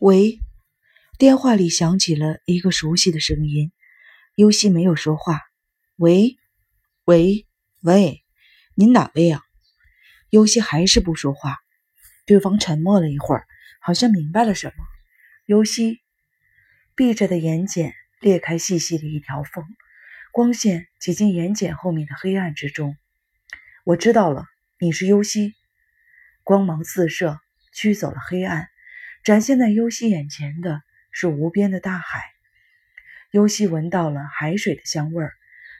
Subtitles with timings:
[0.00, 0.40] 喂，
[1.18, 3.70] 电话里响起了一个熟悉的声音。
[4.34, 5.42] 尤西没有说话。
[5.96, 6.38] 喂，
[7.04, 7.46] 喂，
[7.82, 8.24] 喂，
[8.74, 9.42] 您哪位啊？
[10.30, 11.58] 尤西还是不说话。
[12.24, 13.46] 对方沉默了一会儿，
[13.82, 14.72] 好像明白了什么。
[15.44, 16.00] 尤西
[16.96, 19.62] 闭着的眼睑裂开细细的一条缝，
[20.32, 22.96] 光线挤进眼睑后面的黑暗之中。
[23.84, 24.46] 我知道了，
[24.78, 25.52] 你是尤西。
[26.42, 27.38] 光芒四射，
[27.74, 28.70] 驱走了黑暗，
[29.22, 32.22] 展现在尤西眼前的是无边的大海。
[33.30, 35.32] 尤西闻到了海水的香味儿，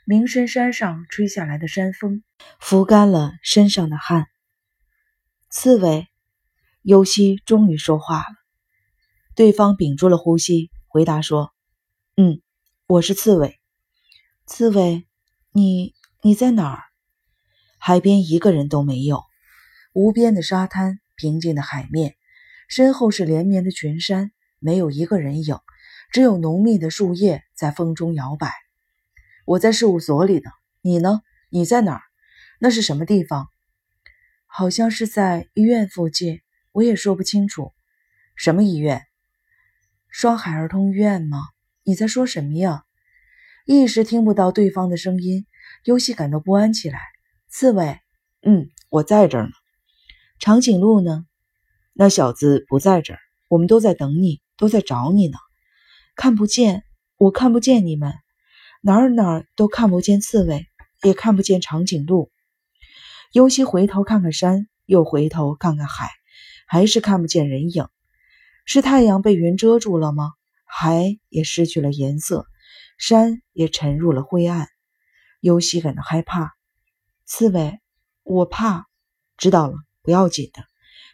[0.04, 2.22] 鸣深山上吹下来的山风，
[2.60, 4.26] 拂干了身上的汗。
[5.48, 6.06] 刺猬，
[6.82, 8.24] 尤西终于说话了。
[9.34, 11.52] 对方屏住了呼吸，回答说
[12.16, 12.40] ：“嗯，
[12.86, 13.58] 我是刺猬。
[14.46, 15.06] 刺猬，
[15.50, 16.82] 你你在哪儿？
[17.78, 19.24] 海边一个人都没有。”
[19.92, 22.14] 无边的沙滩，平静的海面，
[22.70, 25.58] 身后是连绵的群山，没有一个人影，
[26.12, 28.52] 只有浓密的树叶在风中摇摆。
[29.44, 31.20] 我在事务所里呢，你呢？
[31.48, 32.02] 你在哪儿？
[32.60, 33.48] 那是什么地方？
[34.46, 37.72] 好像是在医院附近，我也说不清楚。
[38.36, 39.02] 什么医院？
[40.08, 41.40] 双海儿童医院吗？
[41.82, 42.84] 你在说什么呀？
[43.66, 45.44] 一时听不到对方的声音，
[45.82, 47.00] 尤西感到不安起来。
[47.48, 47.98] 刺猬，
[48.42, 49.50] 嗯，我在这儿呢。
[50.38, 51.26] 长颈鹿呢？
[52.02, 53.18] 那小子不在这儿，
[53.50, 55.36] 我们都在等你，都在找你呢。
[56.16, 56.82] 看不见，
[57.18, 58.14] 我看不见你们，
[58.80, 60.66] 哪儿哪儿都看不见刺猬，
[61.02, 62.30] 也看不见长颈鹿。
[63.32, 66.08] 尤西回头看看山，又回头看看海，
[66.66, 67.86] 还是看不见人影。
[68.64, 70.32] 是太阳被云遮住了吗？
[70.64, 72.46] 海也失去了颜色，
[72.96, 74.68] 山也沉入了灰暗。
[75.40, 76.54] 尤西感到害怕。
[77.26, 77.78] 刺猬，
[78.22, 78.86] 我怕。
[79.36, 79.74] 知道了。
[80.02, 80.64] 不要紧的，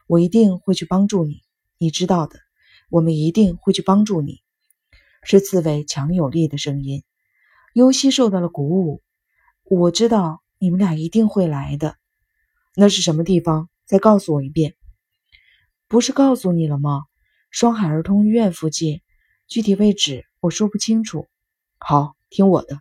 [0.06, 1.42] 我一定会去帮助你。
[1.78, 2.38] 你知道的，
[2.90, 4.40] 我们一定会去帮助你。
[5.22, 7.02] 是刺猬强有力的声音。
[7.74, 9.02] 尤西受到了鼓舞。
[9.64, 11.96] 我知道你们俩一定会来的。
[12.76, 13.68] 那是什么地方？
[13.84, 14.76] 再告诉我一遍。
[15.88, 17.02] 不是告诉你了吗？
[17.50, 19.00] 双海儿童医院附近，
[19.48, 21.26] 具体位置我说不清楚。
[21.78, 22.80] 好，听我的，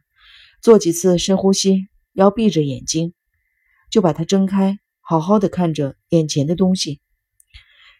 [0.61, 3.13] 做几次深呼吸，要闭着眼睛，
[3.89, 4.77] 就把它睁开。
[4.99, 6.99] 好好的看着眼前的东西，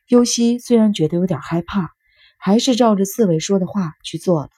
[0.08, 1.90] 尤西虽然觉得有点害怕，
[2.38, 4.50] 还是照着刺猬说的话去做了。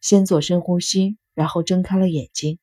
[0.00, 2.58] 先做深呼吸，然后睁开了眼睛。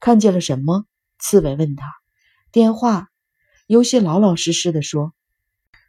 [0.00, 0.86] 看见了什么？
[1.18, 1.86] 刺猬问他。
[2.52, 3.08] 电话。
[3.66, 5.12] 尤西老老实实的说：“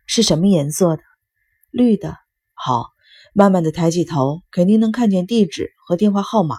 [0.07, 1.03] 是什么颜色的？
[1.69, 2.17] 绿的。”
[2.53, 2.89] 好，
[3.33, 6.57] 慢慢的抬起头，肯定能看见地址和电话号码。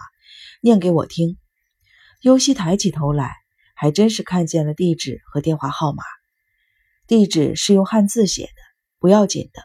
[0.61, 1.37] 念给我听。
[2.21, 3.33] 尤西抬起头来。
[3.81, 6.03] 还真是看见了地址和电话号码。
[7.07, 8.58] 地址是用汉字写的，
[8.99, 9.63] 不要紧的，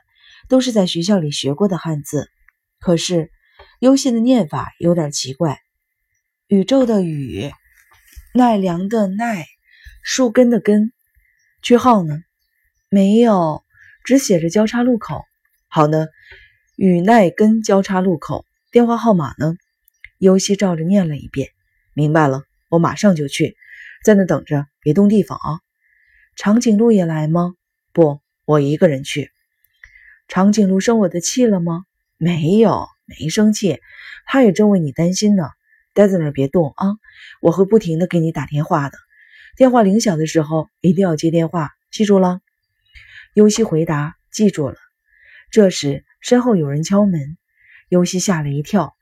[0.49, 2.31] 都是在学校里学过的汉字。
[2.79, 3.31] 可是
[3.81, 5.59] 优信的念法有点奇怪：
[6.47, 7.51] 宇宙的宇，
[8.35, 9.47] 奈良的奈，
[10.03, 10.93] 树根的根。
[11.63, 12.23] 句号呢？
[12.91, 13.65] 没有，
[14.05, 15.25] 只写着交叉路口。
[15.67, 16.07] 好呢，
[16.77, 18.45] 与奈根交叉路口。
[18.71, 19.57] 电话号码呢？
[20.19, 21.49] 优西照着念了一遍。
[21.93, 23.57] 明白了，我马上就去。
[24.05, 25.61] 在那等着，别动地方啊！
[26.37, 27.55] 长颈鹿也来吗？
[27.93, 29.31] 不，我一个人去。
[30.29, 31.85] 长颈鹿生我的气了吗？
[32.17, 33.81] 没有，没生气，
[34.27, 35.51] 他也正为你担心呢。
[35.93, 36.97] 待在那儿别动啊！
[37.41, 38.99] 我会不停的给你打电话的，
[39.57, 42.41] 电话铃响的时候一定要接电话，记住了。
[43.33, 44.77] 尤西回答：“记住了。”
[45.53, 47.39] 这时身后有人敲门，
[47.89, 48.97] 尤西吓了一跳，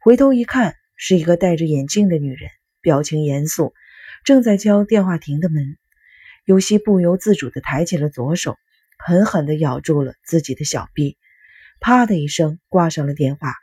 [0.00, 3.74] 回头一看，是一个戴着眼镜的女人，表情严肃。
[4.24, 5.76] 正在敲电话亭的门，
[6.46, 8.56] 尤西不由自主地抬起了左手，
[8.98, 11.16] 狠狠地咬住了自己的小臂，
[11.80, 13.54] 啪的一声挂上了电话，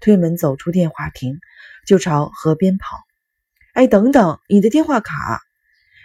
[0.00, 1.40] 推门走出电话亭，
[1.86, 2.98] 就朝河边跑。
[3.72, 5.40] 哎，等等，你的电话卡！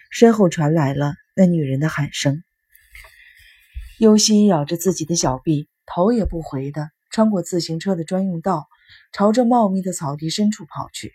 [0.10, 2.44] 身后传来了那女人的喊声。
[4.00, 8.68] 尤西咬着自己的小臂，头也不回地穿过自行车的专用道，
[9.12, 11.14] 朝着茂密的草地深处跑去。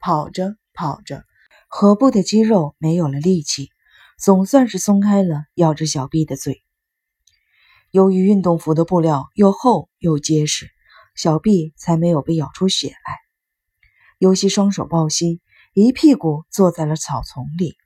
[0.00, 1.24] 跑着跑着。
[1.68, 3.70] 颌部的肌肉没有了力气，
[4.18, 6.63] 总算是松开了咬着小臂的嘴。
[7.94, 10.68] 由于运动服的布料又厚又结实，
[11.14, 12.96] 小臂才没有被咬出血来。
[14.18, 15.40] 尤西双手抱膝，
[15.74, 17.76] 一屁股坐在了草丛里。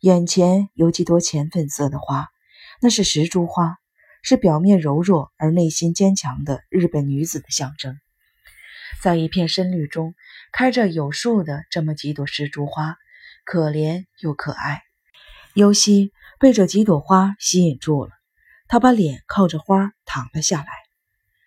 [0.00, 2.26] 眼前有几朵浅粉色的花，
[2.82, 3.76] 那是石竹花，
[4.20, 7.96] 是表面柔弱而内心坚强的日本女子的象征。
[9.00, 10.16] 在一片深绿中。
[10.56, 12.96] 开着有数的这么几朵石竹花，
[13.44, 14.84] 可怜又可爱。
[15.52, 18.12] 尤西被这几朵花吸引住了，
[18.68, 20.68] 他把脸靠着花躺了下来。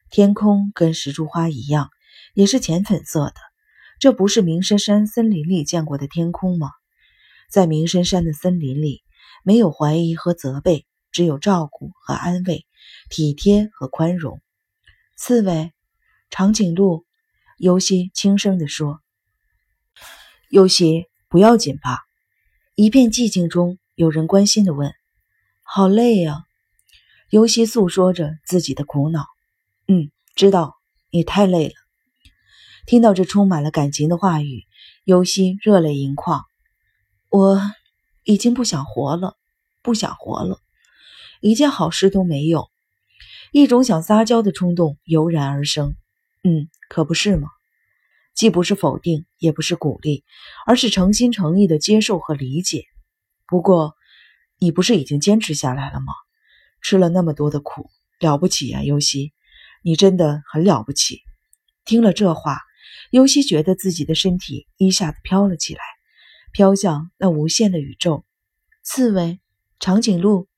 [0.09, 1.89] 天空跟石竹花一样，
[2.33, 3.35] 也是浅粉色的。
[3.99, 6.71] 这不是明深山森林里见过的天空吗？
[7.49, 9.03] 在明深山的森林里，
[9.43, 12.65] 没有怀疑和责备，只有照顾和安慰，
[13.09, 14.39] 体贴和宽容。
[15.15, 15.73] 刺猬，
[16.29, 17.05] 长颈鹿，
[17.57, 19.01] 尤西轻声地说
[20.49, 22.05] ：“尤西，不要紧吧？”
[22.75, 24.93] 一片寂静中，有人关心地问
[25.63, 26.45] ：“好累呀？”
[27.29, 29.25] 尤西诉说着自己的苦恼。
[29.87, 30.75] “嗯，知道，
[31.09, 31.73] 你太累了。”
[32.85, 34.63] 听到这充满了感情的话语，
[35.03, 36.45] 尤西热泪盈眶。
[37.29, 37.61] 我
[38.23, 39.35] 已经不想活了，
[39.83, 40.61] 不想活了，
[41.41, 42.69] 一件好事都没有。
[43.51, 45.95] 一种想撒娇的冲动油然而生。
[46.43, 47.49] 嗯，可不是吗？
[48.33, 50.23] 既不是否定，也不是鼓励，
[50.65, 52.85] 而是诚心诚意的接受和理解。
[53.47, 53.95] 不过，
[54.59, 56.13] 你不是已经坚持下来了吗？
[56.81, 57.89] 吃了那么多的苦，
[58.19, 59.33] 了不起呀，尤西，
[59.83, 61.21] 你真的很了不起。
[61.85, 62.59] 听了这话。
[63.09, 65.81] 尤西觉得自己的身体一下子飘了起来，
[66.51, 68.25] 飘向那无限的宇宙。
[68.83, 69.39] 刺猬，
[69.79, 70.49] 长颈鹿，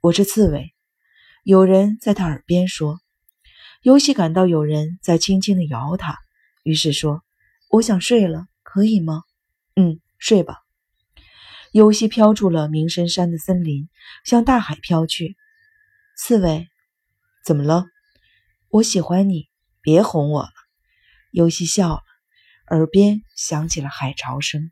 [0.00, 0.74] 我是刺猬。
[1.44, 2.98] 有人在他耳边说。
[3.82, 6.18] 尤西感到有人在轻轻地摇他，
[6.64, 7.22] 于是说
[7.70, 9.22] ：“我想睡了，可以吗
[9.76, 10.56] ？”“嗯，睡吧。”
[11.72, 13.88] 游戏飘出了明深山的森林，
[14.24, 15.36] 向大海飘去。
[16.16, 16.68] 刺猬，
[17.44, 17.86] 怎么了？
[18.70, 19.48] 我喜欢你，
[19.82, 20.52] 别哄我了。
[21.30, 22.02] 游戏笑了，
[22.68, 24.70] 耳边响起了海潮声。